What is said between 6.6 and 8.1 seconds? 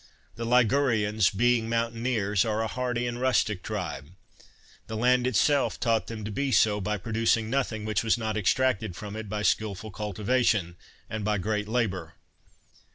by producing nothing which